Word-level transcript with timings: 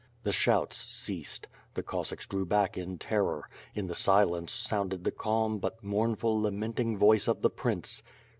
The 0.23 0.31
shouts 0.31 0.77
ceased; 0.77 1.45
the 1.75 1.83
Cossacks 1.83 2.25
drew 2.25 2.43
back 2.43 2.75
in 2.75 2.97
terror; 2.97 3.47
in 3.75 3.85
the 3.85 3.93
silence 3.93 4.51
sounded 4.51 5.03
the 5.03 5.11
calm, 5.11 5.59
but 5.59 5.83
mournful 5.83 6.41
lamenting 6.41 6.97
voice 6.97 7.27
of 7.27 7.43
the 7.43 7.51
prince. 7.51 8.01